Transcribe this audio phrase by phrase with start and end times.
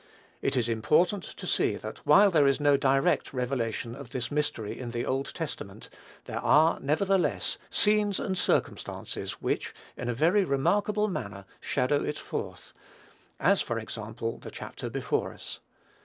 [0.41, 4.79] It is important to see that, while there is no direct revelation of this mystery
[4.79, 5.89] in the Old Testament,
[6.25, 12.73] there are, nevertheless, scenes and circumstances which, in a very remarkable manner, shadow it forth;
[13.39, 15.59] as, for example, the chapter before us.